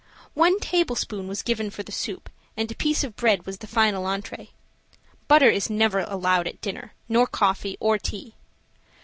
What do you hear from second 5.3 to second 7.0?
is never allowed at dinner